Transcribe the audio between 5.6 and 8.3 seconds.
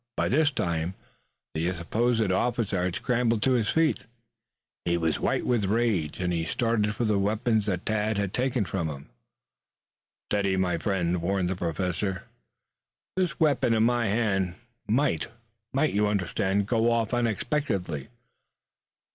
rage. He started for the weapons that Tad